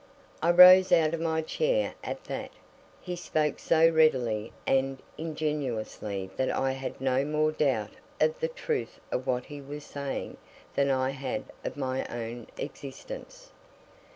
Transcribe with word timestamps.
I 0.41 0.49
rose 0.49 0.91
out 0.91 1.13
of 1.13 1.19
my 1.21 1.43
chair 1.43 1.93
at 2.03 2.23
that. 2.23 2.49
He 3.01 3.15
spoke 3.15 3.59
so 3.59 3.87
readily 3.87 4.51
and 4.65 4.99
ingenuously 5.15 6.31
that 6.37 6.49
I 6.49 6.71
had 6.71 6.99
no 6.99 7.23
more 7.23 7.51
doubt 7.51 7.91
of 8.19 8.39
the 8.39 8.47
truth 8.47 8.99
of 9.11 9.27
what 9.27 9.45
he 9.45 9.61
was 9.61 9.83
saying 9.85 10.37
than 10.73 10.89
I 10.89 11.11
had 11.11 11.43
of 11.63 11.77
my 11.77 12.03
own 12.07 12.47
existence. 12.57 13.51